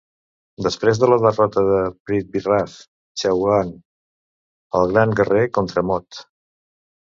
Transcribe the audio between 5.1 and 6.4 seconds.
guerrer contra Mohd.